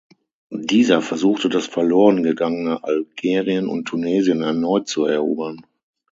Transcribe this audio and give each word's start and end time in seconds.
Dieser 0.63 1.03
versuchte 1.03 1.47
das 1.47 1.67
verlorengegangene 1.67 2.83
Algerien 2.83 3.67
und 3.67 3.85
Tunesien 3.87 4.41
erneut 4.41 4.87
zu 4.87 5.05
erobern. 5.05 5.61